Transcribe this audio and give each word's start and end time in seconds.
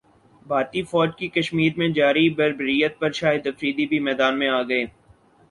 بھارتی 0.45 0.81
فوج 0.83 1.09
کی 1.17 1.27
کشمیرمیں 1.29 1.87
جاری 1.89 2.27
بربریت 2.31 2.99
پر 2.99 3.11
شاہدافریدی 3.11 3.85
بھی 3.87 3.99
میدان 4.01 4.39
میں 4.39 4.49
گئے 4.49 4.85